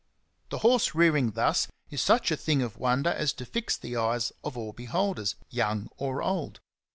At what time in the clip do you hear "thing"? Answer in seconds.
2.35-2.63